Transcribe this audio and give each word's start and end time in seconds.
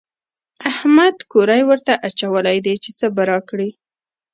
احمد 0.71 1.15
کوری 1.31 1.61
ورته 1.65 1.93
اچولی 2.07 2.57
دی 2.65 2.75
چې 2.83 2.89
څه 2.99 3.05
به 3.15 3.23
راکړي. 3.31 3.69